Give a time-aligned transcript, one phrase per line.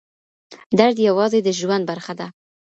[0.79, 2.27] درد یوازې د ژوند برخه ده.